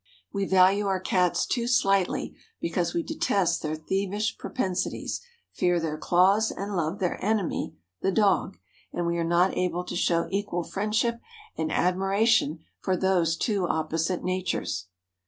[0.33, 6.49] We value our Cats too slightly because we detest their thievish propensities, fear their claws
[6.49, 8.57] and love their enemy, the dog,
[8.91, 11.19] and we are not able to show equal friendship
[11.55, 14.87] and admiration for those two opposite natures.